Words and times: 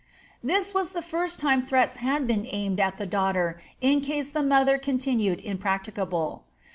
This 0.43 0.73
was 0.73 0.93
the 0.93 1.03
first 1.03 1.39
time 1.39 1.61
threats 1.61 1.97
had 1.97 2.25
been 2.25 2.47
aimed 2.49 2.79
at 2.79 2.97
the 2.97 3.05
daughter 3.05 3.61
in 3.81 4.01
case 4.01 4.31
the 4.31 4.41
mother 4.41 4.79
continued 4.79 5.37
impracticable. 5.41 6.43